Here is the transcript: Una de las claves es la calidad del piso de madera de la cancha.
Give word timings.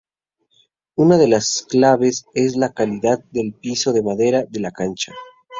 Una 0.95 1.19
de 1.19 1.27
las 1.27 1.63
claves 1.69 2.25
es 2.33 2.55
la 2.55 2.73
calidad 2.73 3.23
del 3.25 3.53
piso 3.53 3.93
de 3.93 4.01
madera 4.01 4.45
de 4.49 4.59
la 4.59 4.71
cancha. 4.71 5.13